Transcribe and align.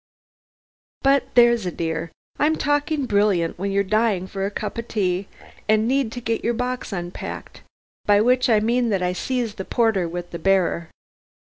But 1.03 1.25
there's 1.35 1.67
a 1.67 1.71
dear, 1.71 2.11
I'm 2.39 2.55
talking 2.55 3.05
brilliant, 3.05 3.59
when 3.59 3.71
you're 3.71 3.83
dying 3.83 4.25
for 4.25 4.47
a 4.47 4.49
cup 4.49 4.79
of 4.79 4.87
tea, 4.87 5.27
and 5.69 5.87
need 5.87 6.11
to 6.13 6.19
get 6.21 6.43
your 6.43 6.55
box 6.55 6.91
unpacked, 6.91 7.61
by 8.07 8.19
which 8.19 8.49
I 8.49 8.59
mean 8.61 8.89
that 8.89 9.03
I 9.03 9.13
sees 9.13 9.53
the 9.53 9.63
porter 9.63 10.09
with 10.09 10.31
the 10.31 10.39
barrer." 10.39 10.89